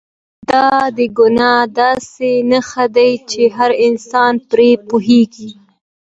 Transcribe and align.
دا 0.49 0.67
د 0.97 0.99
ګناه 1.17 1.61
داسې 1.79 2.31
نښه 2.51 2.85
ده 2.95 3.07
چې 3.29 3.41
هر 3.55 3.71
انسان 3.87 4.33
پرې 4.49 4.69
پوهېږي. 4.89 5.49